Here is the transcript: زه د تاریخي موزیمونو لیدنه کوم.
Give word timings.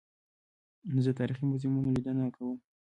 زه 1.03 1.11
د 1.13 1.17
تاریخي 1.19 1.43
موزیمونو 1.47 1.93
لیدنه 1.95 2.25
کوم. 2.35 2.57